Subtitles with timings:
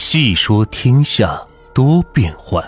[0.00, 2.64] 细说天下多变幻，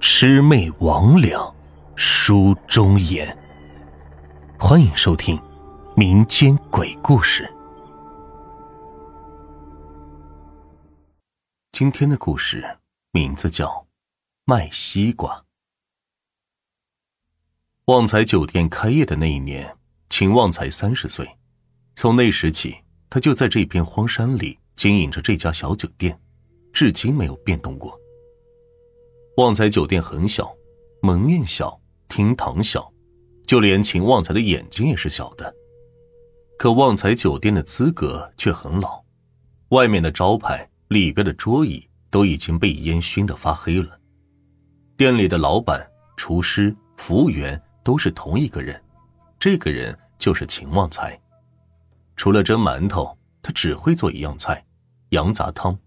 [0.00, 1.54] 魑魅魍魉
[1.94, 3.38] 书中言。
[4.58, 5.40] 欢迎收听
[5.94, 7.48] 民间鬼故事。
[11.70, 12.80] 今天的故事
[13.12, 13.68] 名字叫
[14.44, 15.32] 《卖西瓜》。
[17.84, 19.76] 旺财酒店开业的那一年，
[20.08, 21.38] 秦旺才三十岁。
[21.94, 22.78] 从那时起，
[23.08, 26.20] 他就在这片荒山里经营着这家小酒店。
[26.72, 27.98] 至今没有变动过。
[29.36, 30.54] 旺财酒店很小，
[31.02, 32.92] 门面小，厅堂小，
[33.46, 35.54] 就连秦旺财的眼睛也是小的。
[36.58, 39.02] 可旺财酒店的资格却很老，
[39.70, 43.98] 外面的招牌、里边的桌椅都已经被烟熏得发黑了。
[44.96, 48.78] 店里的老板、厨师、服务员都是同一个人，
[49.38, 51.18] 这个人就是秦旺财。
[52.14, 54.62] 除了蒸馒头，他只会做一样菜——
[55.10, 55.78] 羊杂汤。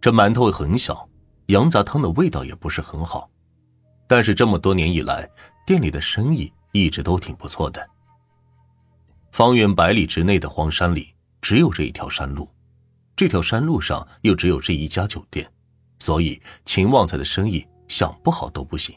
[0.00, 1.06] 这馒头很小，
[1.46, 3.28] 羊杂汤的味道也不是很好，
[4.08, 5.28] 但是这么多年以来，
[5.66, 7.86] 店里的生意一直都挺不错的。
[9.30, 12.48] 方圆百里之内的荒山里，只有这一条山路，
[13.14, 15.46] 这条山路上又只有这一家酒店，
[15.98, 18.96] 所以秦旺财的生意想不好都不行。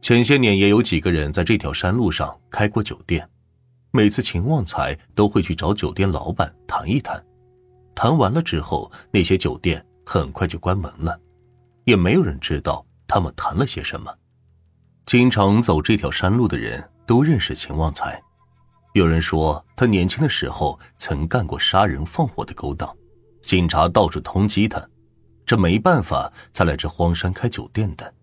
[0.00, 3.28] 前些年也有几个人在这条山路上开过酒店，
[3.90, 7.20] 每次秦旺财都会去找酒店老板谈一谈。
[7.94, 11.18] 谈完了之后，那些酒店很快就关门了，
[11.84, 14.14] 也没有人知道他们谈了些什么。
[15.06, 18.22] 经常走这条山路的人都认识秦旺财，
[18.94, 22.96] 有人说他年轻的时候曾干过杀人放火的勾当，
[23.42, 24.80] 警察到处通缉他，
[25.44, 28.14] 这没办法才来这荒山开酒店的。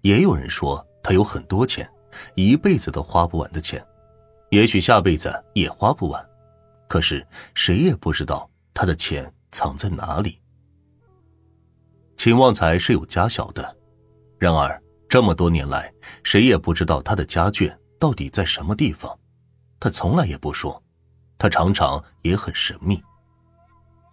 [0.00, 1.88] 也有人说他有很多钱，
[2.34, 3.84] 一辈子都花不完的钱，
[4.50, 6.24] 也许下辈子也花不完，
[6.88, 7.24] 可是
[7.54, 8.50] 谁也不知道。
[8.74, 10.40] 他的钱藏在哪里？
[12.16, 13.76] 秦旺财是有家小的，
[14.38, 15.92] 然而这么多年来，
[16.22, 19.18] 谁也不知道他的家眷到底在什么地方。
[19.80, 20.80] 他从来也不说，
[21.36, 23.02] 他常常也很神秘。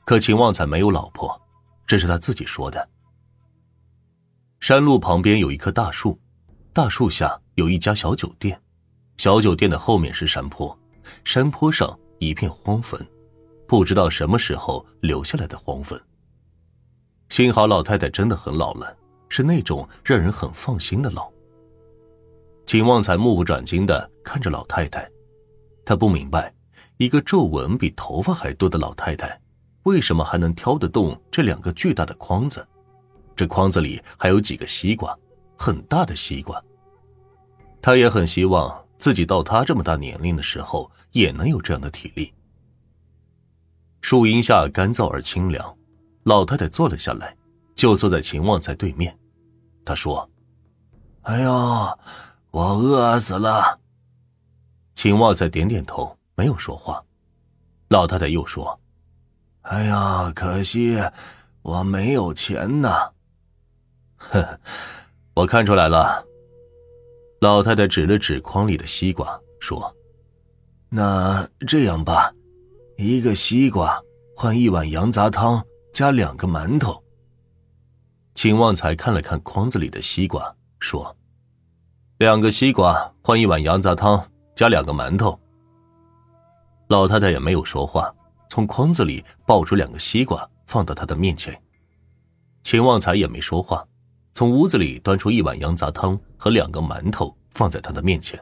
[0.06, 1.40] 可秦旺财没有老婆，
[1.86, 2.90] 这是他自己说的。
[4.60, 6.20] 山路旁边有一棵大树，
[6.74, 8.60] 大树下有一家小酒店，
[9.18, 10.78] 小酒店的后面是山坡，
[11.24, 13.00] 山坡上一片荒坟。
[13.70, 16.02] 不知道什么时候留下来的黄粉。
[17.30, 18.98] 幸好老太太真的很老了，
[19.30, 21.32] 是那种让人很放心的老。
[22.66, 25.08] 秦旺财目不转睛的看着老太太，
[25.86, 26.52] 他不明白，
[26.98, 29.40] 一个皱纹比头发还多的老太太，
[29.84, 32.68] 为什么还能挑得动这两个巨大的筐子？
[33.36, 35.16] 这筐子里还有几个西瓜，
[35.56, 36.60] 很大的西瓜。
[37.84, 42.34] 他也很希望自己到他这么大年龄的时候，也能有这样的体力。
[44.10, 45.78] 树荫下干燥而清凉，
[46.24, 47.38] 老太太坐了下来，
[47.76, 49.16] 就坐在秦旺财对面。
[49.86, 50.28] 她说
[51.22, 51.52] ：“哎呦，
[52.50, 53.80] 我饿死了。”
[54.98, 57.06] 秦旺财点点头，没有说话。
[57.90, 58.82] 老太太又说
[59.62, 60.98] ：“哎呀，可惜
[61.62, 63.12] 我没有钱呐。”
[64.18, 64.60] 呵，
[65.36, 66.26] 我看出来了。
[67.42, 69.96] 老太太指了指筐里的西瓜，说
[70.90, 72.34] ：“那这样吧。”
[73.02, 73.98] 一个西瓜
[74.36, 77.02] 换一碗羊杂汤，加两个馒头。
[78.36, 81.16] 秦旺财看了看筐子里的西瓜，说
[82.20, 84.22] ：“两个西瓜换一碗羊杂汤，
[84.54, 85.40] 加两个馒头。”
[86.90, 88.14] 老太太也没有说话，
[88.50, 91.58] 从筐子里抱出两个西瓜，放到他的面前。
[92.64, 93.88] 秦旺财也没说话，
[94.34, 98.38] 从屋子里端出一碗羊杂汤和两个馒头，放在他的面前。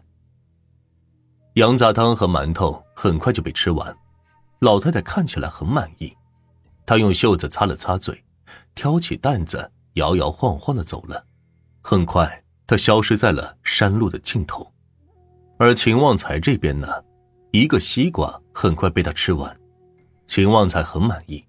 [1.53, 3.95] 羊杂汤和馒头很快就被吃完。
[4.59, 6.15] 老太太看起来很满意，
[6.85, 8.23] 她用袖子擦了擦嘴，
[8.73, 11.25] 挑起担子，摇摇晃晃的走了。
[11.81, 14.71] 很快，她消失在了山路的尽头。
[15.59, 16.87] 而秦旺财这边呢，
[17.51, 19.55] 一个西瓜很快被他吃完，
[20.25, 21.43] 秦旺财很满意，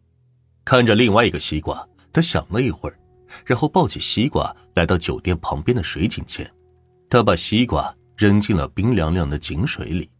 [0.64, 2.98] 看着另外一个西瓜，他想了一会儿，
[3.44, 6.50] 然后抱起西瓜来到酒店旁边的水井前，
[7.08, 10.10] 他把西瓜扔进了冰凉凉的井水里。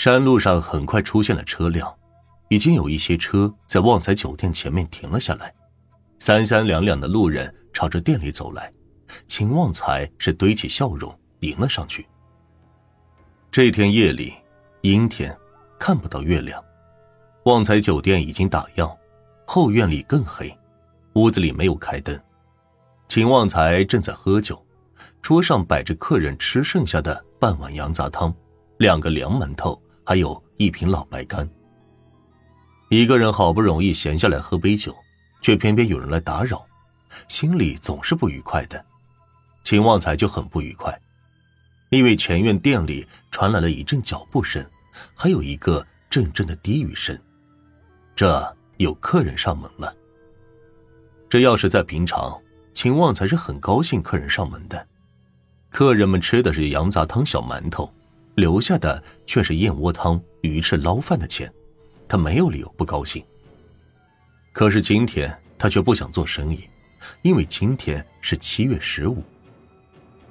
[0.00, 1.94] 山路上很快出现了车辆，
[2.48, 5.54] 已经有一些车在旺财酒店前面停了下来，
[6.18, 8.72] 三三两两的路人朝着店里走来，
[9.26, 12.08] 秦旺财是堆起笑容迎了上去。
[13.50, 14.32] 这天夜里，
[14.80, 15.36] 阴天，
[15.78, 16.64] 看不到月亮，
[17.44, 18.96] 旺财酒店已经打烊，
[19.46, 20.50] 后院里更黑，
[21.12, 22.18] 屋子里没有开灯，
[23.06, 24.64] 秦旺财正在喝酒，
[25.20, 28.34] 桌上摆着客人吃剩下的半碗羊杂汤，
[28.78, 29.78] 两个凉馒头。
[30.10, 31.48] 还有一瓶老白干。
[32.88, 34.92] 一个人好不容易闲下来喝杯酒，
[35.40, 36.66] 却偏偏有人来打扰，
[37.28, 38.84] 心里总是不愉快的。
[39.62, 40.92] 秦旺财就很不愉快，
[41.90, 44.68] 因为前院店里传来了一阵脚步声，
[45.14, 47.16] 还有一个阵阵的低语声，
[48.16, 49.94] 这有客人上门了。
[51.28, 52.36] 这要是在平常，
[52.74, 54.88] 秦旺财是很高兴客人上门的。
[55.68, 57.94] 客人们吃的是羊杂汤、小馒头，
[58.40, 61.52] 留下的却是燕窝汤、鱼翅捞饭的钱，
[62.08, 63.22] 他没有理由不高兴。
[64.50, 66.64] 可是今天他却不想做生意，
[67.20, 69.22] 因为今天是七月十五。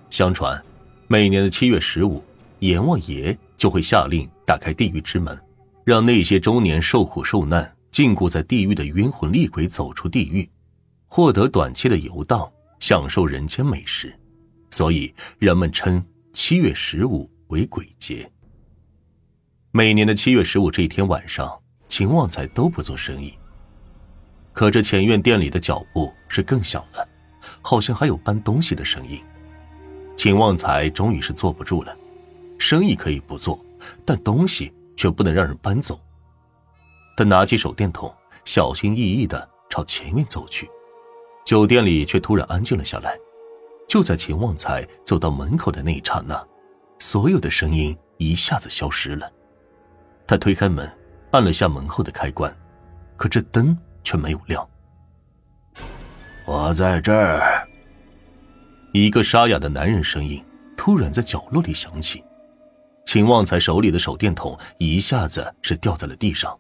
[0.09, 0.59] 相传，
[1.07, 2.23] 每年的七月十五，
[2.59, 5.39] 阎王爷就会下令打开地狱之门，
[5.83, 10.50] 让那些终年受苦受难、禁锢在地狱的冤魂厉鬼走出地狱，
[11.07, 14.11] 获得短期的游荡，享受人间美食。
[14.71, 16.03] 所以人们称
[16.33, 18.30] 七月十五为鬼节。
[19.72, 23.34] 每年的七月十五这一天晚上，秦旺财都不做生意。
[24.54, 27.07] 可这前院店里的脚步是更响了，
[27.62, 29.19] 好像还有搬东西的声音。
[30.16, 31.96] 秦旺财终于是坐不住了，
[32.60, 33.63] 生意可以不做，
[34.06, 36.00] 但东西却不能让人搬走。
[37.18, 38.13] 他拿起手电筒，
[38.45, 40.69] 小心翼翼的朝前院走去，
[41.45, 43.18] 酒店里却突然安静了下来。
[43.88, 46.48] 就在秦旺财走到门口的那一刹那，
[47.00, 49.31] 所有的声音一下子消失了。
[50.28, 50.88] 他推开门，
[51.31, 52.56] 按了下门后的开关，
[53.18, 54.68] 可这灯却没有亮。
[56.46, 57.68] 我在这儿。
[58.92, 60.44] 一个沙哑的男人声音
[60.75, 62.24] 突然在角落里响起。
[63.06, 66.56] 秦旺财手里的手电筒一下子是掉在了地上。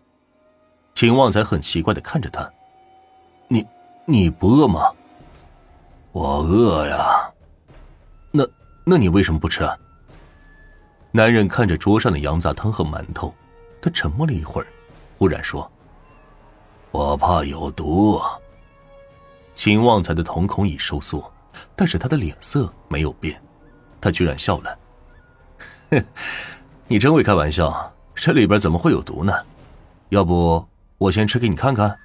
[0.95, 2.51] 秦旺财很奇怪的看着他
[3.49, 3.65] ：“你，
[4.05, 4.91] 你不饿吗？”
[6.11, 7.31] 我饿呀，
[8.31, 8.43] 那
[8.83, 9.77] 那你为什么不吃啊？
[11.11, 13.33] 男人看着桌上的羊杂汤和馒头，
[13.81, 14.67] 他沉默了一会儿，
[15.17, 15.69] 忽然说
[16.91, 18.21] ：“我怕有毒。”
[19.55, 21.31] 秦旺财的瞳孔已收缩，
[21.75, 23.41] 但是他的脸色没有变，
[23.99, 24.79] 他居然笑了：“，
[26.87, 29.33] 你真会开玩笑，这里边怎么会有毒呢？
[30.09, 30.63] 要不
[30.99, 31.97] 我先吃给你看看。”